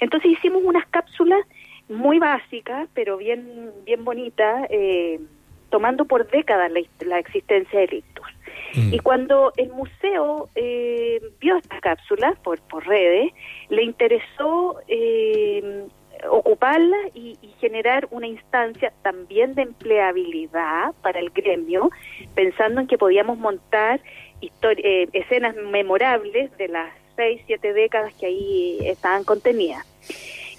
Entonces 0.00 0.30
hicimos 0.30 0.62
unas 0.64 0.86
cápsulas 0.86 1.44
muy 1.88 2.18
básicas, 2.18 2.88
pero 2.94 3.18
bien, 3.18 3.72
bien 3.84 4.04
bonitas, 4.04 4.66
eh, 4.70 5.20
tomando 5.68 6.04
por 6.04 6.30
décadas 6.30 6.70
la, 7.00 7.18
existencia 7.18 7.80
de 7.80 7.96
Ictus. 7.96 8.26
Mm. 8.74 8.94
Y 8.94 8.98
cuando 9.00 9.52
el 9.56 9.70
museo 9.70 10.48
eh, 10.54 11.20
vio 11.40 11.56
estas 11.56 11.80
cápsulas 11.80 12.38
por, 12.38 12.60
por 12.62 12.86
redes, 12.86 13.32
le 13.68 13.82
interesó 13.82 14.78
eh, 14.86 15.86
ocuparla 16.30 16.96
y, 17.14 17.38
generar 17.60 18.08
una 18.10 18.26
instancia 18.26 18.92
también 19.00 19.54
de 19.54 19.62
empleabilidad 19.62 20.92
para 21.00 21.18
el 21.18 21.30
gremio, 21.30 21.90
pensando 22.34 22.82
en 22.82 22.86
que 22.86 22.98
podíamos 22.98 23.38
montar 23.38 24.00
eh, 24.42 25.08
escenas 25.14 25.56
memorables 25.56 26.54
de 26.58 26.68
las 26.68 26.92
seis, 27.16 27.40
siete 27.46 27.72
décadas 27.72 28.12
que 28.14 28.26
ahí 28.26 28.78
estaban 28.82 29.24
contenidas. 29.24 29.86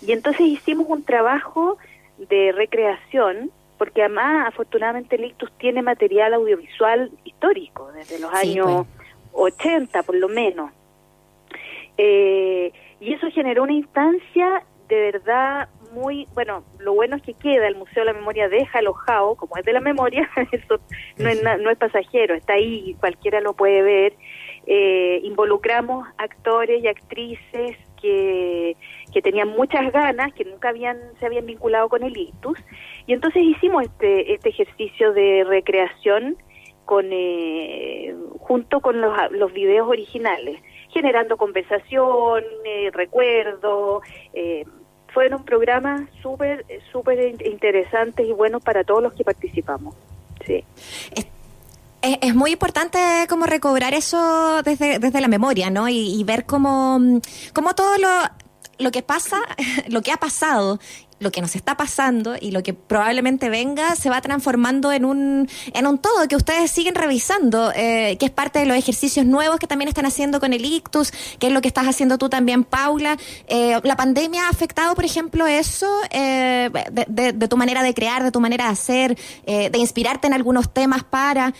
Y 0.02 0.14
entonces 0.14 0.42
hicimos 0.48 0.88
un 0.90 1.04
trabajo 1.04 1.78
de 2.18 2.52
recreación, 2.54 3.52
porque 3.78 4.02
además 4.02 4.48
afortunadamente 4.48 5.18
Lictus 5.18 5.52
tiene 5.60 5.84
material 5.84 6.34
audiovisual 6.34 7.12
histórico, 7.24 7.92
desde 7.92 8.20
los 8.20 8.34
años 8.34 8.88
80 9.34 9.92
pues. 9.92 10.06
por 10.06 10.16
lo 10.16 10.28
menos. 10.28 10.72
Eh, 11.98 12.72
y 13.00 13.14
eso 13.14 13.30
generó 13.32 13.64
una 13.64 13.74
instancia 13.74 14.64
de 14.88 15.12
verdad 15.12 15.70
muy, 15.92 16.28
bueno, 16.34 16.64
lo 16.80 16.94
bueno 16.94 17.16
es 17.16 17.22
que 17.22 17.34
queda, 17.34 17.68
el 17.68 17.76
Museo 17.76 18.04
de 18.04 18.12
la 18.12 18.14
Memoria 18.14 18.50
deja 18.50 18.80
alojado, 18.80 19.36
como 19.36 19.56
es 19.58 19.64
de 19.64 19.74
la 19.74 19.80
memoria, 19.80 20.30
eso 20.52 20.80
no 21.18 21.30
es, 21.30 21.42
no 21.42 21.70
es 21.70 21.78
pasajero, 21.78 22.36
está 22.36 22.54
ahí, 22.54 22.96
cualquiera 23.00 23.40
lo 23.42 23.54
puede 23.54 23.82
ver. 23.82 24.14
Eh, 24.68 25.22
involucramos 25.24 26.08
actores 26.18 26.84
y 26.84 26.88
actrices 26.88 27.78
que, 28.02 28.76
que 29.14 29.22
tenían 29.22 29.50
muchas 29.50 29.92
ganas, 29.92 30.34
que 30.34 30.44
nunca 30.44 30.70
habían 30.70 30.98
se 31.20 31.26
habían 31.26 31.46
vinculado 31.46 31.88
con 31.88 32.04
el 32.04 32.18
ictus, 32.18 32.58
y 33.08 33.14
entonces 33.14 33.44
hicimos 33.44 33.84
este, 33.84 34.34
este 34.34 34.50
ejercicio 34.50 35.14
de 35.14 35.44
recreación 35.48 36.38
con 36.86 37.08
eh, 37.12 38.16
junto 38.40 38.80
con 38.80 39.02
los, 39.02 39.14
los 39.32 39.54
videos 39.54 39.88
originales 39.88 40.60
generando 40.96 41.36
conversación, 41.36 42.44
eh, 42.64 42.90
recuerdo. 42.94 44.02
Fueron 45.14 45.44
programas 45.44 46.10
súper, 46.22 46.66
súper 46.92 47.36
interesantes 47.46 48.26
y 48.26 48.32
buenos 48.32 48.64
para 48.64 48.84
todos 48.84 49.04
los 49.04 49.14
que 49.14 49.24
participamos. 49.26 49.94
Sí. 50.46 50.64
Es, 52.02 52.36
muy 52.36 52.52
importante 52.52 53.00
como 53.28 53.46
recobrar 53.46 53.94
eso 53.94 54.62
desde, 54.64 55.00
desde 55.00 55.22
la 55.22 55.28
memoria, 55.28 55.70
¿no? 55.70 55.90
Y, 55.90 56.24
ver 56.24 56.46
cómo, 56.46 57.00
cómo 57.54 57.74
todo 57.74 57.98
lo, 57.98 58.10
lo 58.78 58.92
que 58.92 59.02
pasa, 59.02 59.42
lo 59.90 60.02
que 60.02 60.12
ha 60.12 60.18
pasado 60.18 60.80
lo 61.20 61.32
que 61.32 61.42
nos 61.42 61.56
está 61.56 61.78
pasando 61.78 62.36
y 62.40 62.52
lo 62.52 62.62
que 62.62 62.74
probablemente 62.74 63.50
venga 63.50 63.96
se 63.96 64.10
va 64.10 64.20
transformando 64.22 64.92
en 64.92 65.06
un, 65.06 65.50
en 65.74 65.88
un 65.88 65.98
todo 65.98 66.28
que 66.28 66.36
ustedes 66.36 66.72
siguen 66.72 66.96
revisando, 66.96 67.72
eh, 67.74 68.18
que 68.20 68.26
es 68.26 68.32
parte 68.32 68.60
de 68.60 68.66
los 68.66 68.78
ejercicios 68.78 69.26
nuevos 69.26 69.58
que 69.58 69.68
también 69.68 69.88
están 69.88 70.06
haciendo 70.06 70.40
con 70.40 70.52
el 70.52 70.66
ictus, 70.66 71.12
que 71.40 71.48
es 71.48 71.54
lo 71.54 71.62
que 71.62 71.70
estás 71.70 71.88
haciendo 71.88 72.18
tú 72.18 72.28
también, 72.28 72.64
Paula. 72.64 73.18
Eh, 73.48 73.80
¿La 73.84 73.96
pandemia 73.96 74.48
ha 74.48 74.50
afectado, 74.50 74.94
por 74.94 75.06
ejemplo, 75.06 75.48
eso 75.48 75.90
eh, 76.10 76.70
de, 76.92 77.34
de, 77.34 77.48
tu 77.48 77.56
manera 77.56 77.82
de 77.82 77.94
crear, 77.94 78.24
de 78.24 78.32
tu 78.32 78.42
manera 78.42 78.66
de 78.66 78.72
hacer, 78.72 79.18
de 79.46 79.78
inspirarte 79.78 80.28
en 80.28 80.34
algunos 80.34 80.74
temas 80.74 81.04
para? 81.04 81.54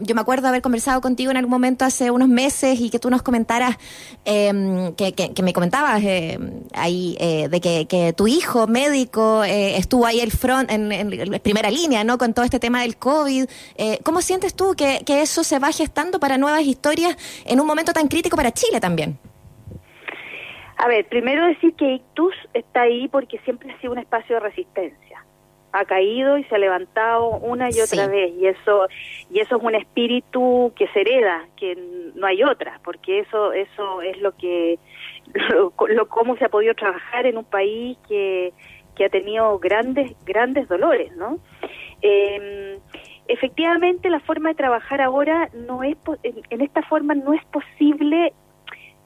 yo 0.00 0.14
me 0.14 0.20
acuerdo 0.20 0.48
haber 0.48 0.60
conversado 0.60 1.00
contigo 1.00 1.30
en 1.30 1.36
algún 1.36 1.50
momento 1.50 1.84
hace 1.84 2.10
unos 2.10 2.28
meses 2.28 2.80
y 2.80 2.90
que 2.90 2.98
tú 2.98 3.10
nos 3.10 3.22
comentaras, 3.22 3.76
que, 4.24 5.14
que, 5.16 5.32
que, 5.32 5.42
me 5.42 5.52
comentabas 5.52 6.02
ahí, 6.74 7.16
de 7.18 7.60
que, 7.60 7.86
que 7.86 8.12
tu 8.12 8.26
hijo 8.26 8.66
médico 8.98 9.44
eh, 9.44 9.76
estuvo 9.76 10.06
ahí 10.06 10.20
el 10.20 10.32
front 10.32 10.70
en, 10.70 10.88
primera 11.40 11.70
línea, 11.70 12.02
¿no? 12.02 12.18
Con 12.18 12.34
todo 12.34 12.44
este 12.44 12.58
tema 12.58 12.82
del 12.82 12.96
COVID. 12.96 13.44
Eh, 13.76 13.98
¿Cómo 14.02 14.20
sientes 14.22 14.54
tú 14.54 14.74
que, 14.76 15.02
eso 15.06 15.44
se 15.44 15.58
va 15.58 15.70
gestando 15.72 16.18
para 16.18 16.36
nuevas 16.36 16.62
historias 16.62 17.16
en 17.46 17.60
un 17.60 17.66
momento 17.66 17.92
tan 17.92 18.08
crítico 18.08 18.36
para 18.36 18.50
Chile 18.50 18.80
también? 18.80 19.18
A 20.76 20.88
ver, 20.88 21.06
primero 21.06 21.46
decir 21.46 21.74
que 21.74 21.94
Ictus 21.94 22.34
está 22.54 22.82
ahí 22.82 23.08
porque 23.08 23.38
siempre 23.40 23.72
ha 23.72 23.80
sido 23.80 23.92
un 23.92 23.98
espacio 23.98 24.36
de 24.36 24.40
resistencia. 24.40 25.24
Ha 25.72 25.84
caído 25.84 26.38
y 26.38 26.44
se 26.44 26.54
ha 26.54 26.58
levantado 26.58 27.28
una 27.28 27.68
y 27.70 27.80
otra 27.80 28.06
vez 28.06 28.32
y 28.40 28.46
eso 28.46 28.88
y 29.30 29.40
eso 29.40 29.56
es 29.56 29.62
un 29.62 29.74
espíritu 29.74 30.72
que 30.74 30.88
se 30.88 31.00
hereda, 31.02 31.46
que 31.56 31.76
no 32.14 32.26
hay 32.26 32.42
otra, 32.42 32.80
porque 32.84 33.20
eso 33.20 33.52
eso 33.52 34.02
es 34.02 34.18
lo 34.20 34.32
que 34.36 34.78
lo 35.88 36.08
cómo 36.08 36.36
se 36.36 36.46
ha 36.46 36.48
podido 36.48 36.74
trabajar 36.74 37.26
en 37.26 37.36
un 37.36 37.44
país 37.44 37.98
que 38.08 38.52
que 38.98 39.04
ha 39.04 39.08
tenido 39.08 39.58
grandes, 39.60 40.12
grandes 40.26 40.68
dolores, 40.68 41.16
¿no? 41.16 41.38
Eh, 42.02 42.78
efectivamente, 43.28 44.10
la 44.10 44.20
forma 44.20 44.50
de 44.50 44.56
trabajar 44.56 45.00
ahora 45.00 45.48
no 45.54 45.84
es, 45.84 45.96
en, 46.24 46.60
esta 46.60 46.82
forma 46.82 47.14
no 47.14 47.32
es 47.32 47.44
posible 47.46 48.32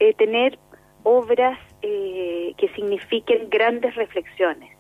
eh, 0.01 0.15
tener 0.15 0.59
obras 1.03 1.59
eh, 1.83 2.55
que 2.57 2.69
signifiquen 2.71 3.51
grandes 3.51 3.95
reflexiones, 3.95 4.75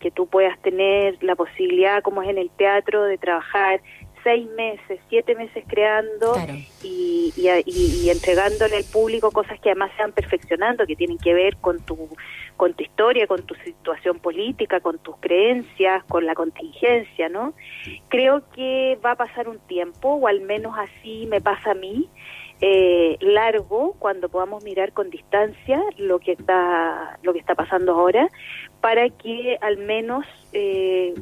que 0.00 0.10
tú 0.10 0.26
puedas 0.26 0.58
tener 0.62 1.22
la 1.22 1.36
posibilidad, 1.36 2.02
como 2.02 2.22
es 2.22 2.30
en 2.30 2.38
el 2.38 2.50
teatro, 2.50 3.04
de 3.04 3.18
trabajar 3.18 3.80
seis 4.24 4.48
meses, 4.56 4.98
siete 5.08 5.36
meses 5.36 5.64
creando 5.68 6.34
y, 6.82 7.32
y, 7.36 8.10
entregándole 8.10 8.76
al 8.76 8.84
público 8.84 9.30
cosas 9.30 9.60
que 9.60 9.70
además 9.70 9.92
se 9.96 10.02
van 10.02 10.12
perfeccionando, 10.12 10.86
que 10.86 10.96
tienen 10.96 11.18
que 11.18 11.34
ver 11.34 11.56
con 11.58 11.80
tu, 11.80 12.08
con 12.56 12.72
tu 12.74 12.82
historia, 12.82 13.26
con 13.26 13.42
tu 13.42 13.54
situación 13.56 14.18
política, 14.18 14.80
con 14.80 14.98
tus 14.98 15.16
creencias, 15.18 16.02
con 16.04 16.24
la 16.24 16.34
contingencia, 16.34 17.28
¿no? 17.28 17.52
Creo 18.08 18.42
que 18.50 18.98
va 19.04 19.12
a 19.12 19.16
pasar 19.16 19.48
un 19.48 19.58
tiempo, 19.60 20.14
o 20.14 20.26
al 20.26 20.40
menos 20.40 20.74
así 20.76 21.26
me 21.26 21.40
pasa 21.40 21.72
a 21.72 21.74
mí, 21.74 22.08
eh, 22.60 23.18
largo 23.20 23.94
cuando 23.98 24.28
podamos 24.28 24.64
mirar 24.64 24.92
con 24.92 25.10
distancia 25.10 25.82
lo 25.98 26.20
que 26.20 26.32
está 26.32 27.18
lo 27.22 27.32
que 27.32 27.40
está 27.40 27.56
pasando 27.56 27.92
ahora 27.92 28.28
para 28.80 29.10
que 29.10 29.58
al 29.60 29.76
menos 29.78 30.24
eh, 30.52 31.14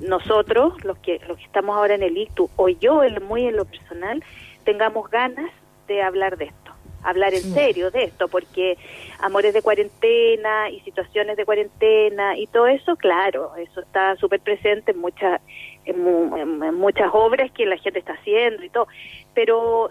nosotros 0.00 0.82
los 0.84 0.98
que 0.98 1.20
los 1.28 1.38
que 1.38 1.44
estamos 1.44 1.76
ahora 1.76 1.94
en 1.94 2.02
el 2.02 2.16
ICTU 2.16 2.50
o 2.56 2.68
yo 2.68 3.02
muy 3.22 3.46
en 3.46 3.56
lo 3.56 3.64
personal 3.64 4.22
tengamos 4.64 5.10
ganas 5.10 5.50
de 5.86 6.02
hablar 6.02 6.36
de 6.36 6.46
esto 6.46 6.72
hablar 7.02 7.32
en 7.32 7.42
serio 7.42 7.90
de 7.90 8.04
esto 8.04 8.28
porque 8.28 8.76
amores 9.20 9.54
de 9.54 9.62
cuarentena 9.62 10.68
y 10.70 10.80
situaciones 10.80 11.36
de 11.36 11.44
cuarentena 11.44 12.36
y 12.36 12.46
todo 12.46 12.66
eso 12.66 12.96
claro 12.96 13.56
eso 13.56 13.80
está 13.80 14.16
súper 14.16 14.40
presente 14.40 14.92
en 14.92 15.00
muchas 15.00 15.40
en 15.86 16.74
muchas 16.74 17.08
obras 17.12 17.50
que 17.52 17.66
la 17.66 17.78
gente 17.78 18.00
está 18.00 18.12
haciendo 18.12 18.62
y 18.64 18.68
todo 18.68 18.86
pero 19.34 19.90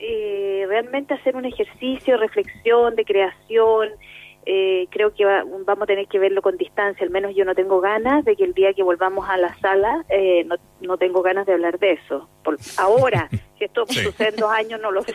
eh, 0.00 0.64
realmente 0.68 1.14
hacer 1.14 1.34
un 1.34 1.44
ejercicio 1.44 2.14
de 2.14 2.20
reflexión, 2.20 2.94
de 2.94 3.04
creación. 3.04 3.88
Eh, 4.46 4.86
creo 4.90 5.12
que 5.14 5.24
vamos 5.24 5.82
a 5.82 5.86
tener 5.86 6.06
que 6.08 6.18
verlo 6.18 6.40
con 6.40 6.56
distancia, 6.56 7.04
al 7.04 7.10
menos 7.10 7.34
yo 7.36 7.44
no 7.44 7.54
tengo 7.54 7.80
ganas 7.80 8.24
de 8.24 8.34
que 8.34 8.44
el 8.44 8.54
día 8.54 8.72
que 8.72 8.82
volvamos 8.82 9.28
a 9.28 9.36
la 9.36 9.54
sala, 9.58 10.04
eh, 10.08 10.44
no, 10.44 10.56
no 10.80 10.96
tengo 10.96 11.22
ganas 11.22 11.46
de 11.46 11.52
hablar 11.52 11.78
de 11.78 11.92
eso. 11.92 12.28
Por, 12.42 12.56
ahora, 12.78 13.28
si 13.58 13.64
esto 13.64 13.84
sucede 13.86 14.30
en 14.30 14.36
dos 14.36 14.50
años, 14.50 14.80
no 14.80 14.90
lo 14.90 15.02
sé. 15.02 15.14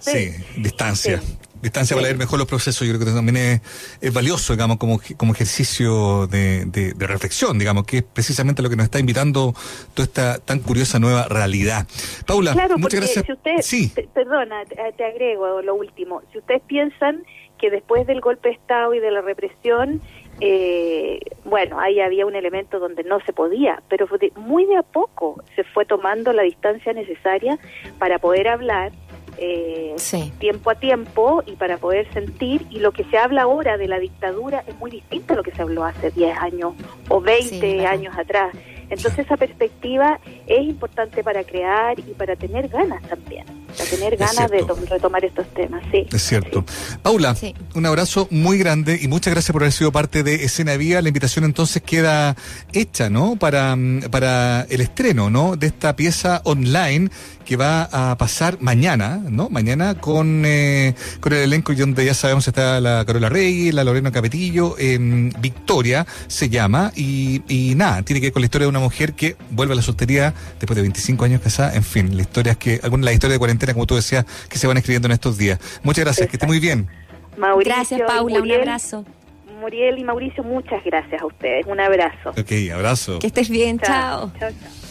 Sí, 0.00 0.60
distancia 0.60 1.20
distancia 1.64 1.96
para 1.96 2.08
leer 2.08 2.18
mejor 2.18 2.38
los 2.38 2.46
procesos, 2.46 2.86
yo 2.86 2.94
creo 2.94 3.06
que 3.06 3.12
también 3.12 3.60
es, 4.00 4.12
valioso, 4.12 4.52
digamos, 4.52 4.76
como, 4.76 5.00
como 5.16 5.32
ejercicio 5.32 6.26
de, 6.26 6.66
de, 6.66 7.06
reflexión, 7.06 7.58
digamos, 7.58 7.84
que 7.84 7.98
es 7.98 8.02
precisamente 8.02 8.62
lo 8.62 8.68
que 8.68 8.76
nos 8.76 8.84
está 8.84 8.98
invitando 8.98 9.54
toda 9.94 10.04
esta 10.04 10.38
tan 10.38 10.60
curiosa 10.60 10.98
nueva 10.98 11.26
realidad. 11.26 11.86
Paula, 12.26 12.54
muchas 12.76 13.00
gracias. 13.00 13.24
Si 13.24 13.32
usted, 13.32 13.56
sí. 13.62 13.92
perdona, 14.12 14.62
te 14.96 15.04
agrego 15.04 15.62
lo 15.62 15.74
último. 15.74 16.22
Si 16.32 16.38
ustedes 16.38 16.62
piensan 16.66 17.24
que 17.58 17.70
después 17.70 18.06
del 18.06 18.20
golpe 18.20 18.48
de 18.48 18.54
Estado 18.54 18.94
y 18.94 19.00
de 19.00 19.10
la 19.10 19.20
represión, 19.20 20.00
eh, 20.40 21.20
bueno, 21.44 21.78
ahí 21.78 22.00
había 22.00 22.26
un 22.26 22.34
elemento 22.34 22.78
donde 22.78 23.04
no 23.04 23.20
se 23.20 23.32
podía, 23.32 23.82
pero 23.88 24.06
muy 24.36 24.66
de 24.66 24.76
a 24.76 24.82
poco 24.82 25.42
se 25.54 25.64
fue 25.64 25.84
tomando 25.84 26.32
la 26.32 26.42
distancia 26.42 26.92
necesaria 26.92 27.58
para 27.98 28.18
poder 28.18 28.48
hablar 28.48 28.92
eh, 29.38 29.96
tiempo 30.38 30.70
a 30.70 30.74
tiempo 30.76 31.42
y 31.46 31.52
para 31.52 31.78
poder 31.78 32.12
sentir. 32.12 32.66
Y 32.70 32.78
lo 32.80 32.92
que 32.92 33.04
se 33.04 33.18
habla 33.18 33.42
ahora 33.42 33.76
de 33.76 33.88
la 33.88 33.98
dictadura 33.98 34.64
es 34.66 34.76
muy 34.78 34.90
distinto 34.90 35.34
a 35.34 35.36
lo 35.36 35.42
que 35.42 35.52
se 35.52 35.62
habló 35.62 35.84
hace 35.84 36.10
10 36.10 36.38
años 36.38 36.74
o 37.08 37.20
20 37.20 37.86
años 37.86 38.16
atrás. 38.16 38.54
Entonces 38.90 39.20
esa 39.20 39.36
perspectiva 39.36 40.20
es 40.46 40.62
importante 40.62 41.22
para 41.22 41.44
crear 41.44 41.98
y 41.98 42.14
para 42.14 42.36
tener 42.36 42.68
ganas 42.68 43.02
también, 43.08 43.44
para 43.76 43.90
tener 43.90 44.16
ganas 44.16 44.50
de 44.50 44.64
retomar 44.88 45.24
estos 45.24 45.46
temas. 45.54 45.82
Sí, 45.90 46.06
es 46.12 46.22
cierto. 46.22 46.64
Paula, 47.02 47.36
un 47.74 47.86
abrazo 47.86 48.28
muy 48.30 48.58
grande 48.58 48.98
y 49.00 49.08
muchas 49.08 49.32
gracias 49.32 49.52
por 49.52 49.62
haber 49.62 49.72
sido 49.72 49.92
parte 49.92 50.22
de 50.22 50.44
Escena 50.44 50.76
Vía. 50.76 51.02
La 51.02 51.08
invitación 51.08 51.44
entonces 51.44 51.82
queda 51.82 52.36
hecha, 52.72 53.10
¿no? 53.10 53.36
Para, 53.36 53.76
para 54.10 54.62
el 54.68 54.80
estreno, 54.80 55.30
¿no? 55.30 55.56
De 55.56 55.66
esta 55.66 55.96
pieza 55.96 56.40
online 56.44 57.10
que 57.44 57.56
va 57.56 57.88
a 57.92 58.16
pasar 58.16 58.58
mañana, 58.60 59.20
¿no? 59.28 59.50
Mañana 59.50 59.94
con, 60.00 60.44
eh, 60.46 60.94
con 61.20 61.32
el 61.32 61.40
elenco 61.40 61.74
donde 61.74 62.04
ya 62.04 62.14
sabemos 62.14 62.48
está 62.48 62.80
la 62.80 63.04
Carola 63.04 63.28
Rey, 63.28 63.72
la 63.72 63.84
Lorena 63.84 64.10
Capetillo, 64.10 64.76
eh, 64.78 64.98
Victoria 65.40 66.06
se 66.26 66.48
llama, 66.48 66.92
y, 66.96 67.42
y 67.48 67.74
nada, 67.74 68.02
tiene 68.02 68.20
que 68.20 68.26
ver 68.26 68.32
con 68.32 68.42
la 68.42 68.46
historia 68.46 68.66
de 68.66 68.70
una 68.74 68.84
mujer 68.84 69.14
que 69.14 69.36
vuelve 69.50 69.72
a 69.72 69.76
la 69.76 69.82
soltería 69.82 70.34
después 70.58 70.76
de 70.76 70.82
25 70.82 71.24
años 71.24 71.40
casada, 71.40 71.74
en 71.74 71.84
fin, 71.84 72.16
la 72.16 72.22
historia 72.22 72.52
es 72.52 72.58
que, 72.58 72.80
alguna 72.82 73.04
la 73.04 73.12
historia 73.12 73.34
de 73.34 73.38
cuarentena, 73.38 73.72
como 73.72 73.86
tú 73.86 73.94
decías, 73.94 74.24
que 74.48 74.58
se 74.58 74.66
van 74.66 74.76
escribiendo 74.76 75.06
en 75.06 75.12
estos 75.12 75.38
días. 75.38 75.58
Muchas 75.82 76.04
gracias, 76.04 76.28
que 76.28 76.36
esté 76.36 76.46
muy 76.46 76.60
bien. 76.60 76.88
Mauricio 77.36 77.74
gracias, 77.74 78.00
Paula, 78.06 78.40
un 78.40 78.50
abrazo. 78.50 79.04
Muriel 79.60 79.98
y 79.98 80.04
Mauricio, 80.04 80.42
muchas 80.42 80.84
gracias 80.84 81.22
a 81.22 81.26
ustedes. 81.26 81.64
Un 81.66 81.80
abrazo. 81.80 82.30
Ok, 82.30 82.52
abrazo. 82.72 83.18
Que 83.18 83.28
estés 83.28 83.48
bien, 83.48 83.78
chao. 83.78 84.32
Chao, 84.38 84.50
chao. 84.50 84.83